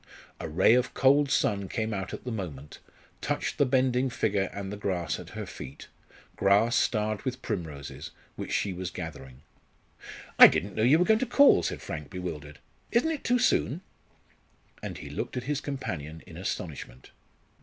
A 0.39 0.49
ray 0.49 0.73
of 0.73 0.95
cold 0.95 1.29
sun 1.29 1.69
came 1.69 1.93
out 1.93 2.11
at 2.11 2.23
the 2.23 2.31
moment, 2.31 2.79
touched 3.21 3.59
the 3.59 3.67
bending 3.67 4.09
figure 4.09 4.49
and 4.51 4.71
the 4.71 4.75
grass 4.75 5.19
at 5.19 5.37
her 5.37 5.45
feet 5.45 5.89
grass 6.35 6.75
starred 6.75 7.21
with 7.21 7.43
primroses, 7.43 8.09
which 8.35 8.51
she 8.51 8.73
was 8.73 8.89
gathering. 8.89 9.43
"I 10.39 10.47
didn't 10.47 10.73
know 10.73 10.81
you 10.81 10.97
were 10.97 11.05
going 11.05 11.19
to 11.19 11.27
call," 11.27 11.61
said 11.61 11.83
Frank, 11.83 12.09
bewildered. 12.09 12.57
"Isn't 12.91 13.11
it 13.11 13.23
too 13.23 13.37
soon?" 13.37 13.81
And 14.81 14.97
he 14.97 15.07
looked 15.11 15.37
at 15.37 15.43
his 15.43 15.61
companion 15.61 16.23
in 16.25 16.35
astonishment. 16.35 17.11